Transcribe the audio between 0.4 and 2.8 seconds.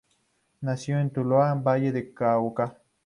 Nació en Tuluá, Valle del Cauca.